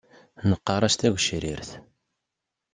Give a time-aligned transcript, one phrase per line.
[0.49, 1.69] Neqqar-as tagecrirt.